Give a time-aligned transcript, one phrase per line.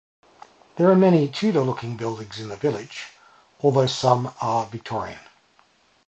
[0.77, 3.09] There are many Tudor-looking buildings in the village,
[3.61, 5.19] although some are Victorian.